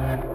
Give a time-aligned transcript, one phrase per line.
[0.00, 0.29] Yeah.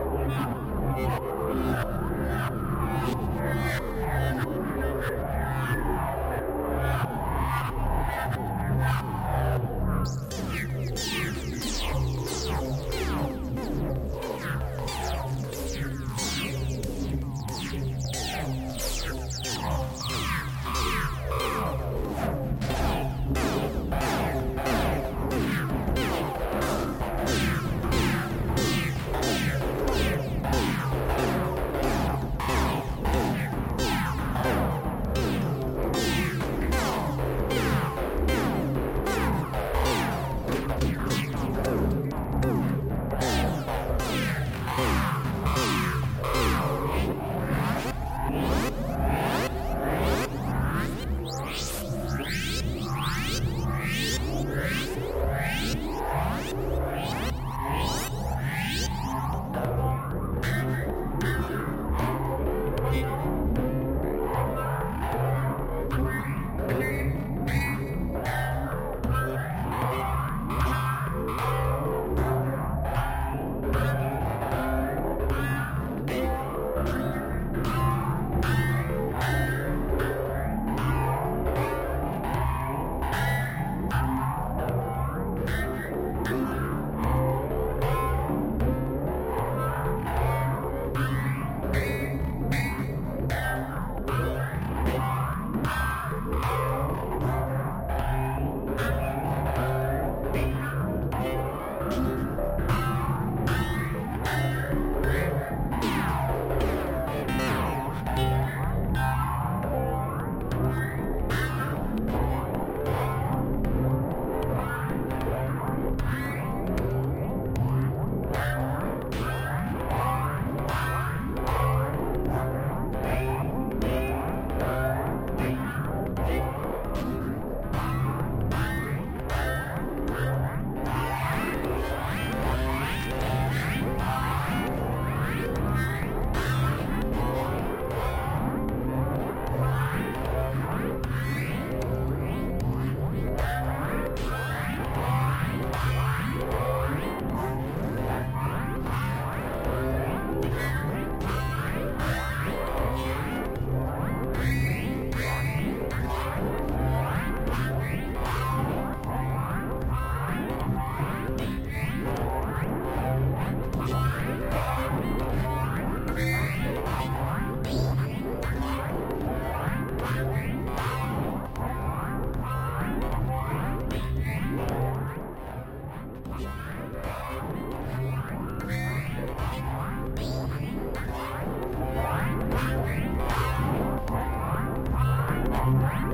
[185.65, 186.04] Yeah.